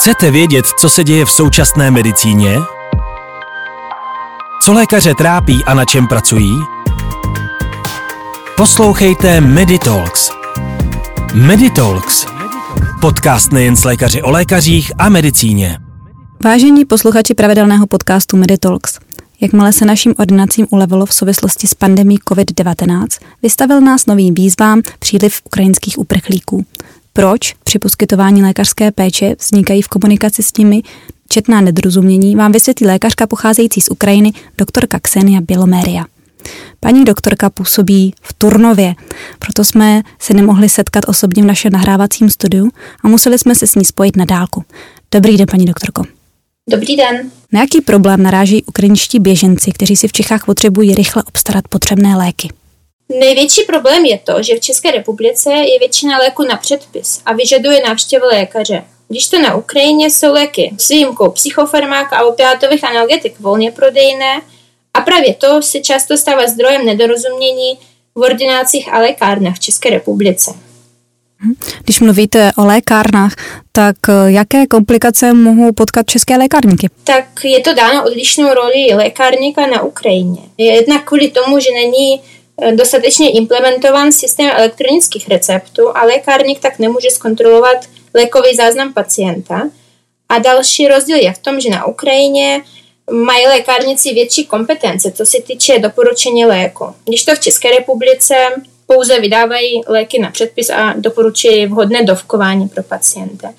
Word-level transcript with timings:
Chcete 0.00 0.30
vědět, 0.30 0.66
co 0.66 0.90
se 0.90 1.04
děje 1.04 1.24
v 1.24 1.30
současné 1.30 1.90
medicíně? 1.90 2.56
Co 4.62 4.72
lékaře 4.72 5.14
trápí 5.14 5.64
a 5.64 5.74
na 5.74 5.84
čem 5.84 6.06
pracují? 6.06 6.50
Poslouchejte 8.56 9.40
Meditalks. 9.40 10.30
Meditalks. 11.34 12.26
Podcast 13.00 13.52
nejen 13.52 13.76
s 13.76 13.84
lékaři 13.84 14.22
o 14.22 14.30
lékařích 14.30 14.92
a 14.98 15.08
medicíně. 15.08 15.78
Vážení 16.44 16.84
posluchači 16.84 17.34
pravidelného 17.34 17.86
podcastu 17.86 18.36
Meditalks, 18.36 18.98
Jakmile 19.42 19.72
se 19.72 19.84
naším 19.84 20.14
ordinacím 20.18 20.66
ulevilo 20.70 21.06
v 21.06 21.14
souvislosti 21.14 21.66
s 21.66 21.74
pandemí 21.74 22.18
COVID-19, 22.18 23.06
vystavil 23.42 23.80
nás 23.80 24.06
novým 24.06 24.34
výzvám 24.34 24.82
příliv 24.98 25.40
ukrajinských 25.44 25.98
uprchlíků. 25.98 26.66
Proč 27.20 27.54
při 27.64 27.78
poskytování 27.78 28.42
lékařské 28.42 28.90
péče 28.90 29.36
vznikají 29.40 29.82
v 29.82 29.88
komunikaci 29.88 30.42
s 30.42 30.56
nimi 30.58 30.82
četná 31.28 31.60
nedorozumění, 31.60 32.36
vám 32.36 32.52
vysvětlí 32.52 32.86
lékařka 32.86 33.26
pocházející 33.26 33.80
z 33.80 33.88
Ukrajiny, 33.90 34.32
doktorka 34.58 34.98
Ksenia 35.00 35.40
Běloméria. 35.40 36.04
Paní 36.80 37.04
doktorka 37.04 37.50
působí 37.50 38.14
v 38.22 38.32
Turnově, 38.32 38.94
proto 39.38 39.64
jsme 39.64 40.02
se 40.18 40.34
nemohli 40.34 40.68
setkat 40.68 41.04
osobně 41.08 41.42
v 41.42 41.46
našem 41.46 41.72
nahrávacím 41.72 42.30
studiu 42.30 42.70
a 43.04 43.08
museli 43.08 43.38
jsme 43.38 43.54
se 43.54 43.66
s 43.66 43.74
ní 43.74 43.84
spojit 43.84 44.16
na 44.16 44.24
dálku. 44.24 44.64
Dobrý 45.12 45.36
den, 45.36 45.46
paní 45.50 45.66
doktorko. 45.66 46.04
Dobrý 46.70 46.96
den. 46.96 47.30
Na 47.52 47.60
jaký 47.60 47.80
problém 47.80 48.22
naráží 48.22 48.64
ukrajinští 48.64 49.18
běženci, 49.18 49.72
kteří 49.72 49.96
si 49.96 50.08
v 50.08 50.12
Čechách 50.12 50.44
potřebují 50.44 50.94
rychle 50.94 51.22
obstarat 51.22 51.68
potřebné 51.68 52.16
léky? 52.16 52.48
Největší 53.18 53.62
problém 53.62 54.04
je 54.04 54.18
to, 54.18 54.42
že 54.42 54.56
v 54.56 54.60
České 54.60 54.90
republice 54.90 55.52
je 55.52 55.78
většina 55.78 56.18
léku 56.18 56.42
na 56.42 56.56
předpis 56.56 57.20
a 57.26 57.32
vyžaduje 57.32 57.82
návštěvu 57.88 58.26
lékaře. 58.26 58.84
Když 59.08 59.28
to 59.28 59.38
na 59.38 59.54
Ukrajině 59.54 60.10
jsou 60.10 60.32
léky 60.32 60.74
s 60.78 60.88
výjimkou 60.88 61.30
psychofarmák 61.30 62.12
a 62.12 62.24
opiátových 62.24 62.84
analgetik 62.84 63.40
volně 63.40 63.72
prodejné 63.72 64.40
a 64.94 65.00
právě 65.00 65.34
to 65.34 65.62
se 65.62 65.80
často 65.80 66.16
stává 66.16 66.46
zdrojem 66.46 66.86
nedorozumění 66.86 67.78
v 68.14 68.20
ordinácích 68.20 68.92
a 68.92 68.98
lékárnách 68.98 69.56
v 69.56 69.60
České 69.60 69.90
republice. 69.90 70.50
Mhm. 71.42 71.54
Když 71.84 72.00
mluvíte 72.00 72.50
o 72.56 72.66
lékárnách, 72.66 73.34
tak 73.72 73.96
eh, 74.08 74.12
jaké 74.32 74.66
komplikace 74.66 75.34
mohou 75.34 75.72
potkat 75.72 76.06
české 76.06 76.36
lékárníky? 76.36 76.88
Tak 77.04 77.24
je 77.44 77.60
to 77.60 77.74
dáno 77.74 78.04
odlišnou 78.04 78.54
roli 78.54 78.94
lékárníka 78.94 79.66
na 79.66 79.82
Ukrajině. 79.82 80.40
Jednak 80.58 81.04
kvůli 81.04 81.30
tomu, 81.30 81.60
že 81.60 81.68
není 81.74 82.20
dostatečně 82.74 83.30
implementován 83.30 84.12
systém 84.12 84.50
elektronických 84.50 85.28
receptů 85.28 85.96
a 85.96 86.04
lékárník 86.04 86.60
tak 86.60 86.78
nemůže 86.78 87.10
zkontrolovat 87.10 87.76
lékový 88.14 88.56
záznam 88.56 88.92
pacienta. 88.92 89.70
A 90.28 90.38
další 90.38 90.88
rozdíl 90.88 91.16
je 91.16 91.32
v 91.32 91.38
tom, 91.38 91.60
že 91.60 91.70
na 91.70 91.86
Ukrajině 91.86 92.62
mají 93.10 93.46
lékárníci 93.46 94.14
větší 94.14 94.46
kompetence, 94.46 95.12
co 95.12 95.26
se 95.26 95.42
týče 95.42 95.78
doporučení 95.78 96.44
léku. 96.44 96.84
Když 97.04 97.24
to 97.24 97.34
v 97.34 97.40
České 97.40 97.70
republice 97.70 98.34
pouze 98.86 99.20
vydávají 99.20 99.82
léky 99.86 100.18
na 100.18 100.30
předpis 100.30 100.70
a 100.70 100.94
doporučují 100.96 101.66
vhodné 101.66 102.02
dovkování 102.02 102.68
pro 102.68 102.82
pacienta. 102.82 103.52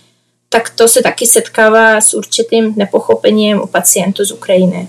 Tak 0.49 0.69
to 0.69 0.87
se 0.87 1.01
taky 1.01 1.25
setkává 1.25 2.01
s 2.01 2.13
určitým 2.13 2.73
nepochopením 2.77 3.61
u 3.61 3.67
pacientů 3.67 4.25
z 4.25 4.31
Ukrajiny. 4.31 4.87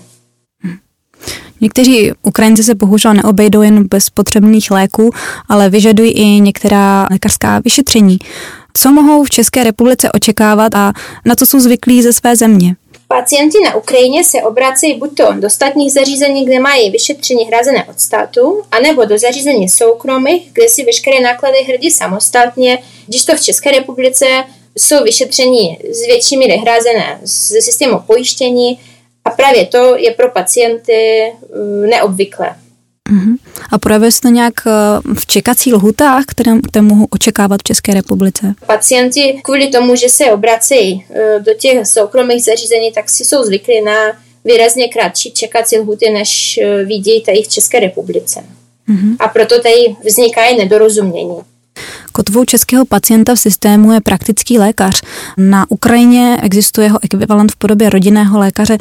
Někteří 1.63 2.11
Ukrajinci 2.23 2.63
se 2.63 2.75
bohužel 2.75 3.13
neobejdou 3.13 3.61
jen 3.61 3.83
bez 3.87 4.09
potřebných 4.09 4.71
léků, 4.71 5.09
ale 5.49 5.69
vyžadují 5.69 6.11
i 6.11 6.25
některá 6.25 7.07
lékařská 7.11 7.59
vyšetření. 7.59 8.17
Co 8.73 8.91
mohou 8.91 9.23
v 9.23 9.29
České 9.29 9.63
republice 9.63 10.11
očekávat 10.11 10.75
a 10.75 10.93
na 11.25 11.35
co 11.35 11.45
jsou 11.45 11.59
zvyklí 11.59 12.03
ze 12.03 12.13
své 12.13 12.35
země? 12.35 12.75
Pacienti 13.07 13.57
na 13.65 13.75
Ukrajině 13.75 14.23
se 14.23 14.37
obracejí 14.41 14.99
buď 14.99 15.15
to 15.15 15.33
do 15.39 15.49
státních 15.49 15.93
zařízení, 15.93 16.45
kde 16.45 16.59
mají 16.59 16.91
vyšetření 16.91 17.45
hrazené 17.45 17.85
od 17.85 17.99
státu, 17.99 18.61
anebo 18.71 19.05
do 19.05 19.17
zařízení 19.17 19.69
soukromých, 19.69 20.49
kde 20.53 20.69
si 20.69 20.85
veškeré 20.85 21.19
náklady 21.19 21.57
hradí 21.67 21.91
samostatně, 21.91 22.79
když 23.07 23.25
to 23.25 23.35
v 23.35 23.41
České 23.41 23.71
republice 23.71 24.25
jsou 24.77 25.03
vyšetření 25.03 25.77
s 25.91 26.05
větší 26.07 26.37
míry 26.37 26.57
hrazené 26.57 27.19
ze 27.23 27.61
systému 27.61 27.99
pojištění 28.07 28.79
právě 29.35 29.65
to 29.65 29.97
je 29.97 30.11
pro 30.11 30.31
pacienty 30.31 31.31
mm, 31.55 31.89
neobvyklé. 31.89 32.55
Uh-huh. 33.11 33.37
A 33.71 33.77
projevuje 33.77 34.11
se 34.11 34.21
to 34.21 34.27
nějak 34.27 34.53
eh, 34.67 34.71
v 35.13 35.25
čekací 35.25 35.73
lhutách, 35.73 36.23
které, 36.27 36.51
které 36.69 36.81
mohou 36.81 37.07
očekávat 37.09 37.59
v 37.59 37.63
České 37.63 37.93
republice? 37.93 38.53
Pacienti 38.65 39.41
kvůli 39.43 39.67
tomu, 39.67 39.95
že 39.95 40.09
se 40.09 40.25
obracejí 40.31 41.05
eh, 41.09 41.39
do 41.39 41.53
těch 41.53 41.87
soukromých 41.87 42.43
zařízení, 42.43 42.91
tak 42.91 43.09
si 43.09 43.25
jsou 43.25 43.43
zvyklí 43.43 43.81
na 43.81 43.93
výrazně 44.45 44.87
kratší 44.87 45.31
čekací 45.31 45.79
lhuty, 45.79 46.09
než 46.09 46.57
eh, 46.57 46.83
vidějí 46.83 47.21
tady 47.21 47.41
v 47.41 47.47
České 47.47 47.79
republice. 47.79 48.43
Uh-huh. 48.89 49.15
A 49.19 49.27
proto 49.27 49.61
tady 49.61 49.95
vznikají 50.05 50.57
nedorozumění. 50.57 51.37
Kotvou 52.15 52.45
českého 52.45 52.85
pacienta 52.85 53.35
v 53.35 53.39
systému 53.39 53.91
je 53.91 54.01
praktický 54.01 54.59
lékař. 54.59 55.01
Na 55.37 55.65
Ukrajině 55.69 56.37
existuje 56.43 56.87
jeho 56.87 56.99
ekvivalent 57.03 57.51
v 57.51 57.55
podobě 57.55 57.89
rodinného 57.89 58.39
lékaře. 58.39 58.77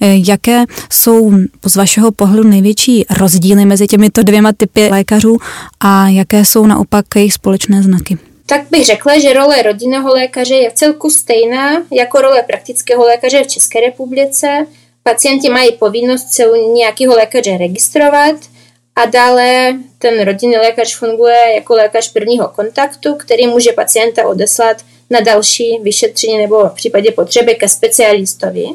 Eh, 0.00 0.14
jaké 0.26 0.64
jsou 0.92 1.32
z 1.66 1.76
vašeho 1.76 2.12
pohledu 2.12 2.48
největší 2.48 3.04
rozdíly 3.10 3.64
mezi 3.64 3.86
těmito 3.86 4.22
dvěma 4.22 4.52
typy 4.52 4.88
lékařů 4.88 5.36
a 5.80 6.08
jaké 6.08 6.44
jsou 6.44 6.66
naopak 6.66 7.04
jejich 7.16 7.32
společné 7.32 7.82
znaky? 7.82 8.18
Tak 8.46 8.60
bych 8.70 8.86
řekla, 8.86 9.18
že 9.18 9.32
role 9.32 9.62
rodinného 9.62 10.08
lékaře 10.08 10.54
je 10.54 10.70
v 10.70 10.74
celku 10.74 11.10
stejná 11.10 11.82
jako 11.92 12.20
role 12.20 12.42
praktického 12.42 13.04
lékaře 13.04 13.44
v 13.44 13.46
České 13.46 13.80
republice. 13.80 14.66
Pacienti 15.02 15.48
mají 15.48 15.72
povinnost 15.72 16.28
se 16.30 16.46
u 16.46 16.74
nějakého 16.74 17.14
lékaře 17.14 17.58
registrovat– 17.58 18.36
a 18.96 19.04
dále 19.04 19.74
ten 19.98 20.24
rodinný 20.24 20.56
lékař 20.56 20.96
funguje 20.96 21.38
jako 21.54 21.74
lékař 21.74 22.12
prvního 22.12 22.48
kontaktu, 22.48 23.14
který 23.14 23.46
může 23.46 23.72
pacienta 23.72 24.26
odeslat 24.26 24.76
na 25.10 25.20
další 25.20 25.78
vyšetření 25.82 26.38
nebo 26.38 26.68
v 26.68 26.74
případě 26.74 27.10
potřeby 27.12 27.54
ke 27.54 27.68
specialistovi. 27.68 28.66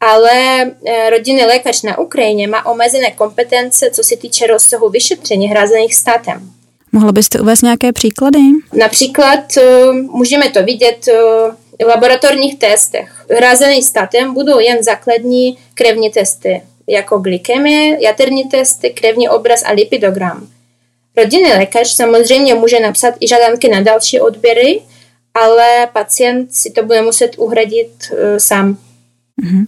Ale 0.00 0.62
eh, 0.86 1.10
rodinný 1.10 1.44
lékař 1.44 1.82
na 1.82 1.98
Ukrajině 1.98 2.48
má 2.48 2.66
omezené 2.66 3.10
kompetence, 3.10 3.90
co 3.90 4.04
se 4.04 4.16
týče 4.16 4.46
rozsahu 4.46 4.88
vyšetření 4.88 5.48
hrazených 5.48 5.94
státem. 5.94 6.50
Mohla 6.92 7.12
byste 7.12 7.40
uvést 7.40 7.62
nějaké 7.62 7.92
příklady? 7.92 8.38
Například 8.72 9.56
eh, 9.56 9.92
můžeme 9.92 10.50
to 10.50 10.62
vidět 10.62 11.08
eh, 11.08 11.84
v 11.84 11.88
laboratorních 11.88 12.58
testech. 12.58 13.26
Hrazený 13.36 13.82
státem 13.82 14.34
budou 14.34 14.58
jen 14.58 14.82
základní 14.82 15.58
krevní 15.74 16.10
testy 16.10 16.62
jako 16.90 17.18
glykemie, 17.18 18.04
jaterní 18.04 18.44
testy, 18.44 18.90
krevní 18.90 19.28
obraz 19.28 19.62
a 19.66 19.72
lipidogram. 19.72 20.48
Rodinný 21.16 21.50
lékař 21.50 21.94
samozřejmě 21.94 22.54
může 22.54 22.80
napsat 22.80 23.14
i 23.20 23.28
žádanky 23.28 23.68
na 23.68 23.80
další 23.80 24.20
odběry, 24.20 24.80
ale 25.34 25.88
pacient 25.92 26.54
si 26.54 26.70
to 26.70 26.82
bude 26.82 27.02
muset 27.02 27.30
uhradit 27.38 27.90
uh, 28.12 28.18
sám. 28.38 28.78
Uh-huh. 29.42 29.66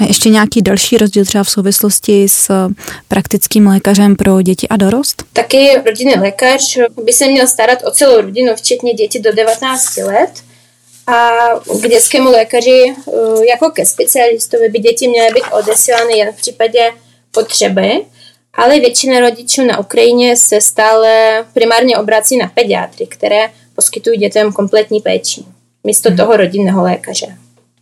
A 0.00 0.04
ještě 0.04 0.28
nějaký 0.28 0.62
další 0.62 0.96
rozdíl 0.96 1.24
třeba 1.24 1.44
v 1.44 1.50
souvislosti 1.50 2.28
s 2.28 2.70
praktickým 3.08 3.66
lékařem 3.66 4.16
pro 4.16 4.42
děti 4.42 4.68
a 4.68 4.76
dorost? 4.76 5.24
Taky 5.32 5.82
rodinný 5.86 6.14
lékař 6.14 6.78
by 7.04 7.12
se 7.12 7.28
měl 7.28 7.46
starat 7.46 7.78
o 7.84 7.90
celou 7.90 8.20
rodinu, 8.20 8.52
včetně 8.56 8.94
dětí 8.94 9.18
do 9.18 9.32
19 9.32 9.96
let 9.96 10.30
a 11.06 11.30
k 11.82 11.88
dětskému 11.88 12.30
lékaři 12.30 12.84
eh, 12.88 13.46
jako 13.50 13.70
ke 13.70 13.86
specialistovi 13.86 14.68
by 14.68 14.78
děti 14.78 15.08
měly 15.08 15.28
být 15.34 15.44
odesílány 15.52 16.18
jen 16.18 16.32
v 16.32 16.36
případě 16.36 16.90
potřeby, 17.30 18.04
ale 18.54 18.80
většina 18.80 19.20
rodičů 19.20 19.64
na 19.64 19.78
Ukrajině 19.78 20.36
se 20.36 20.60
stále 20.60 21.44
primárně 21.52 21.96
obrací 21.96 22.36
na 22.36 22.48
pediatry, 22.54 23.06
které 23.06 23.50
poskytují 23.74 24.18
dětem 24.18 24.52
kompletní 24.52 25.00
péči 25.00 25.44
místo 25.86 26.08
hmm. 26.08 26.18
toho 26.18 26.36
rodinného 26.36 26.82
lékaře. 26.82 27.26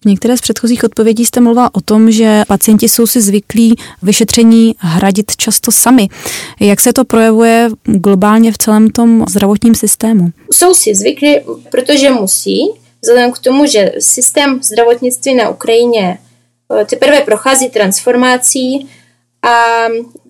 V 0.02 0.06
některé 0.06 0.36
z 0.36 0.40
předchozích 0.40 0.84
odpovědí 0.84 1.24
jste 1.26 1.40
mluvila 1.40 1.74
o 1.74 1.80
tom, 1.80 2.10
že 2.10 2.42
pacienti 2.48 2.88
jsou 2.88 3.06
si 3.06 3.20
zvyklí 3.20 3.74
vyšetření 4.02 4.74
hradit 4.78 5.36
často 5.36 5.72
sami. 5.72 6.08
Jak 6.60 6.80
se 6.80 6.92
to 6.92 7.04
projevuje 7.04 7.70
globálně 7.84 8.52
v 8.52 8.58
celém 8.58 8.90
tom 8.90 9.24
zdravotním 9.28 9.74
systému? 9.74 10.28
Jsou 10.52 10.74
si 10.74 10.94
zvyklí, 10.94 11.40
protože 11.70 12.10
musí, 12.10 12.70
vzhledem 13.04 13.32
k 13.32 13.38
tomu, 13.38 13.66
že 13.66 13.92
systém 13.98 14.62
zdravotnictví 14.62 15.34
na 15.34 15.48
Ukrajině 15.48 16.18
eh, 16.80 16.84
teprve 16.84 17.20
prochází 17.20 17.70
transformací 17.70 18.88
a 19.42 19.84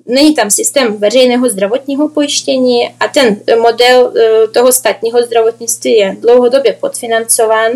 není 0.06 0.35
tam 0.35 0.50
systém 0.50 0.97
veřejného 0.97 1.49
zdravotního 1.49 2.09
pojištění 2.09 2.88
a 3.00 3.09
ten 3.09 3.41
model 3.61 4.12
eh, 4.17 4.49
toho 4.49 4.73
státního 4.73 5.23
zdravotnictví 5.23 5.93
je 5.93 6.17
dlouhodobě 6.21 6.73
podfinancován 6.73 7.71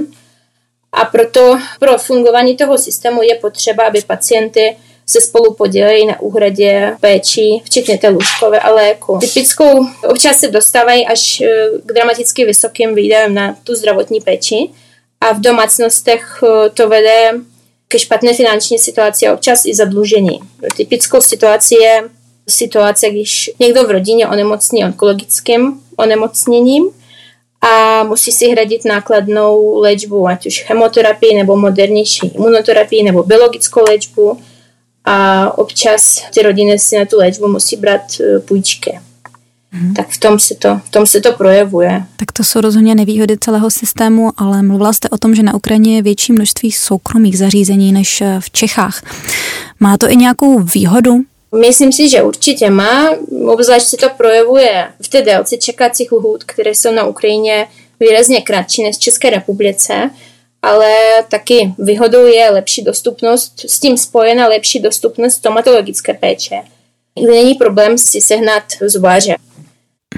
a 0.92 1.04
proto 1.04 1.58
pro 1.80 1.98
fungování 1.98 2.56
toho 2.56 2.78
systému 2.78 3.22
je 3.22 3.34
potřeba, 3.34 3.86
aby 3.86 4.00
pacienty 4.06 4.76
se 5.08 5.20
spolu 5.20 5.54
podělili 5.54 6.06
na 6.06 6.20
úhradě 6.20 6.96
péči, 7.00 7.60
včetně 7.64 7.98
té 7.98 8.08
lůžkové 8.08 8.60
a 8.60 8.70
léku. 8.70 9.18
Typickou 9.18 9.86
občas 10.08 10.38
se 10.38 10.48
dostávají 10.48 11.06
až 11.06 11.40
eh, 11.40 11.46
k 11.84 11.92
dramaticky 11.92 12.44
vysokým 12.44 12.94
výdajům 12.94 13.34
na 13.34 13.56
tu 13.64 13.74
zdravotní 13.74 14.20
péči, 14.20 14.68
a 15.20 15.32
v 15.32 15.40
domácnostech 15.40 16.44
to 16.74 16.88
vede 16.88 17.30
ke 17.88 17.98
špatné 17.98 18.34
finanční 18.34 18.78
situaci 18.78 19.26
a 19.26 19.34
občas 19.34 19.64
i 19.64 19.74
zadlužení. 19.74 20.40
Typickou 20.76 21.20
situací 21.20 21.74
je 21.74 22.08
situace, 22.48 23.10
když 23.10 23.50
někdo 23.60 23.84
v 23.84 23.90
rodině 23.90 24.28
onemocní 24.28 24.84
onkologickým 24.84 25.80
onemocněním 25.96 26.84
a 27.60 28.04
musí 28.04 28.32
si 28.32 28.48
hradit 28.48 28.84
nákladnou 28.84 29.78
léčbu, 29.78 30.28
ať 30.28 30.46
už 30.46 30.62
chemoterapii 30.62 31.34
nebo 31.34 31.56
modernější 31.56 32.28
imunoterapii 32.28 33.02
nebo 33.02 33.22
biologickou 33.22 33.80
léčbu 33.88 34.40
a 35.04 35.58
občas 35.58 36.22
ty 36.34 36.42
rodiny 36.42 36.78
si 36.78 36.98
na 36.98 37.04
tu 37.04 37.16
léčbu 37.16 37.48
musí 37.48 37.76
brát 37.76 38.00
e, 38.20 38.40
půjčky. 38.40 39.00
Hmm. 39.72 39.94
Tak 39.94 40.08
v 40.08 40.18
tom, 40.20 40.38
se 40.38 40.54
to, 40.54 40.80
v 40.84 40.90
tom 40.90 41.06
se 41.06 41.20
to 41.20 41.32
projevuje. 41.32 42.04
Tak 42.16 42.32
to 42.32 42.44
jsou 42.44 42.60
rozhodně 42.60 42.94
nevýhody 42.94 43.36
celého 43.40 43.70
systému, 43.70 44.30
ale 44.36 44.62
mluvila 44.62 44.92
jste 44.92 45.08
o 45.08 45.18
tom, 45.18 45.34
že 45.34 45.42
na 45.42 45.54
Ukrajině 45.54 45.96
je 45.96 46.02
větší 46.02 46.32
množství 46.32 46.72
soukromých 46.72 47.38
zařízení 47.38 47.92
než 47.92 48.20
e, 48.20 48.40
v 48.40 48.50
Čechách. 48.50 49.02
Má 49.80 49.98
to 49.98 50.10
i 50.10 50.16
nějakou 50.16 50.58
výhodu? 50.58 51.20
Myslím 51.60 51.92
si, 51.92 52.08
že 52.08 52.22
určitě 52.22 52.70
má, 52.70 53.10
obzvlášť 53.46 53.86
se 53.86 53.96
to 53.96 54.08
projevuje 54.16 54.88
v 55.02 55.08
té 55.08 55.22
délce 55.22 55.56
čekacích 55.56 56.12
lhůt, 56.12 56.44
které 56.44 56.70
jsou 56.70 56.92
na 56.92 57.04
Ukrajině 57.04 57.66
výrazně 58.00 58.40
kratší 58.40 58.82
než 58.82 58.96
v 58.96 59.00
České 59.00 59.30
republice, 59.30 60.10
ale 60.62 60.94
taky 61.30 61.74
výhodou 61.78 62.26
je 62.26 62.50
lepší 62.50 62.82
dostupnost, 62.82 63.52
s 63.68 63.80
tím 63.80 63.98
spojena 63.98 64.48
lepší 64.48 64.80
dostupnost 64.80 65.34
stomatologické 65.34 66.14
péče, 66.14 66.56
není 67.26 67.54
problém 67.54 67.98
si 67.98 68.20
sehnat 68.20 68.62
zubáře. 68.86 69.36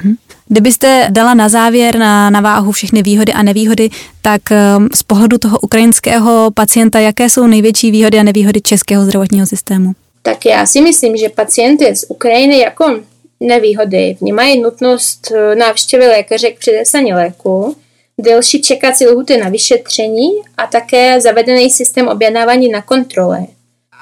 Mhm. 0.05 0.17
Kdybyste 0.49 1.07
dala 1.11 1.35
na 1.35 1.49
závěr 1.49 1.99
na, 1.99 2.31
na 2.31 2.41
váhu 2.41 2.73
všechny 2.73 3.03
výhody 3.03 3.33
a 3.33 3.43
nevýhody, 3.43 3.91
tak 4.23 4.43
um, 4.51 4.89
z 4.95 5.03
pohledu 5.03 5.39
toho 5.39 5.59
ukrajinského 5.59 6.51
pacienta, 6.55 6.99
jaké 6.99 7.31
jsou 7.31 7.47
největší 7.47 7.91
výhody 7.91 8.19
a 8.19 8.23
nevýhody 8.23 8.61
českého 8.61 9.05
zdravotního 9.05 9.47
systému? 9.47 9.93
tak 10.23 10.47
já 10.47 10.67
si 10.67 10.81
myslím, 10.81 11.17
že 11.17 11.29
pacienty 11.29 11.97
z 11.97 12.05
Ukrajiny 12.09 12.59
jako 12.59 13.01
nevýhody 13.41 14.17
vnímají 14.21 14.61
nutnost 14.61 15.33
eh, 15.33 15.55
návštěvy 15.55 16.07
lékaře 16.07 16.51
k 16.51 16.59
předepsání 16.59 17.15
léku, 17.15 17.77
delší 18.19 18.63
čekací 18.63 19.07
lhuty 19.07 19.37
na 19.37 19.49
vyšetření 19.49 20.29
a 20.57 20.67
také 20.67 21.21
zavedený 21.21 21.71
systém 21.71 22.09
objednávání 22.09 22.69
na 22.69 22.83
kontrole. 22.83 23.47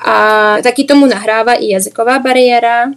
A 0.04 0.56
taky 0.62 0.84
tomu 0.84 1.06
nahrává 1.06 1.54
i 1.54 1.68
jazyková 1.68 2.18
bariéra 2.18 2.90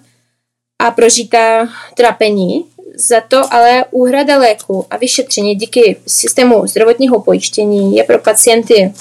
a 0.80 0.92
prožitá 0.92 1.70
trapení. 1.96 2.66
Za 2.96 3.22
to 3.22 3.54
ale 3.54 3.86
úhrada 3.92 4.38
léku 4.38 4.86
a 4.90 4.98
vyšetření 4.98 5.56
díky 5.56 5.98
systému 6.08 6.68
zdravotního 6.68 7.22
pojištění 7.22 7.96
je 7.96 8.04
pro 8.04 8.20
pacienty 8.20 8.94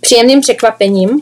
příjemným 0.00 0.40
překvapením 0.40 1.20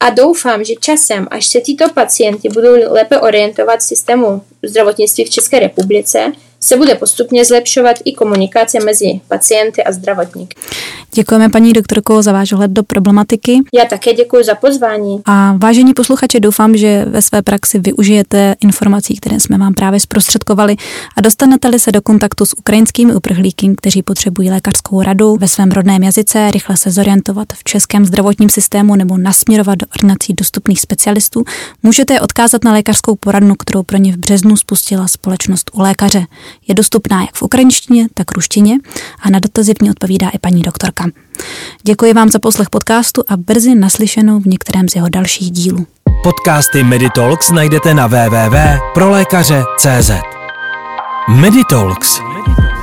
a 0.00 0.10
doufám, 0.10 0.64
že 0.64 0.74
časem, 0.80 1.26
až 1.30 1.46
se 1.46 1.60
tyto 1.60 1.88
pacienti 1.88 2.48
budou 2.48 2.92
lépe 2.92 3.20
orientovat 3.20 3.80
v 3.80 3.82
systému 3.82 4.42
zdravotnictví 4.62 5.24
v 5.24 5.30
České 5.30 5.58
republice, 5.58 6.32
se 6.62 6.76
bude 6.76 6.94
postupně 6.94 7.44
zlepšovat 7.44 7.96
i 8.04 8.12
komunikace 8.12 8.78
mezi 8.84 9.20
pacienty 9.28 9.84
a 9.84 9.92
zdravotníky. 9.92 10.56
Děkujeme 11.14 11.48
paní 11.48 11.72
doktorko 11.72 12.22
za 12.22 12.32
váš 12.32 12.52
ohled 12.52 12.70
do 12.70 12.82
problematiky. 12.82 13.60
Já 13.74 13.84
také 13.84 14.14
děkuji 14.14 14.44
za 14.44 14.54
pozvání. 14.54 15.22
A 15.24 15.54
vážení 15.58 15.94
posluchači, 15.94 16.40
doufám, 16.40 16.76
že 16.76 17.04
ve 17.08 17.22
své 17.22 17.42
praxi 17.42 17.78
využijete 17.78 18.54
informací, 18.60 19.16
které 19.16 19.40
jsme 19.40 19.58
vám 19.58 19.74
právě 19.74 20.00
zprostředkovali 20.00 20.76
a 21.16 21.20
dostanete-li 21.20 21.78
se 21.78 21.92
do 21.92 22.02
kontaktu 22.02 22.46
s 22.46 22.58
ukrajinskými 22.58 23.14
uprchlíky, 23.14 23.74
kteří 23.76 24.02
potřebují 24.02 24.50
lékařskou 24.50 25.02
radu 25.02 25.36
ve 25.36 25.48
svém 25.48 25.70
rodném 25.70 26.02
jazyce, 26.02 26.50
rychle 26.50 26.76
se 26.76 26.90
zorientovat 26.90 27.48
v 27.52 27.64
českém 27.64 28.06
zdravotním 28.06 28.50
systému 28.50 28.96
nebo 28.96 29.18
nasměrovat 29.18 29.78
do 29.78 29.86
ordinací 29.96 30.34
dostupných 30.34 30.80
specialistů, 30.80 31.44
můžete 31.82 32.14
je 32.14 32.20
odkázat 32.20 32.64
na 32.64 32.72
lékařskou 32.72 33.16
poradnu, 33.16 33.54
kterou 33.54 33.82
pro 33.82 33.98
ně 33.98 34.12
v 34.12 34.16
březnu 34.16 34.56
spustila 34.56 35.08
společnost 35.08 35.70
u 35.74 35.80
lékaře. 35.80 36.24
Je 36.68 36.74
dostupná 36.74 37.20
jak 37.20 37.34
v 37.34 37.42
ukrajinštině, 37.42 38.06
tak 38.14 38.32
ruštině 38.32 38.78
a 39.22 39.30
na 39.30 39.38
dotazy 39.38 39.74
v 39.78 39.82
ní 39.82 39.90
odpovídá 39.90 40.28
i 40.28 40.38
paní 40.38 40.62
doktorka. 40.62 41.04
Děkuji 41.82 42.12
vám 42.12 42.28
za 42.28 42.38
poslech 42.38 42.70
podcastu 42.70 43.22
a 43.28 43.36
brzy 43.36 43.74
naslyšenou 43.74 44.40
v 44.40 44.46
některém 44.46 44.88
z 44.88 44.96
jeho 44.96 45.08
dalších 45.08 45.50
dílů. 45.50 45.86
Podcasty 46.22 46.84
Meditalks 46.84 47.50
najdete 47.50 47.94
na 47.94 48.06
www.prolékaře.cz 48.06 50.10
Meditalks. 51.28 52.20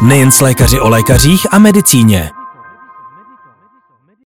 Nejen 0.02 0.32
s 0.32 0.42
lékaři 0.42 0.80
o 0.80 0.90
lékařích 0.90 1.48
a 1.52 1.60
medicíně. 1.60 2.32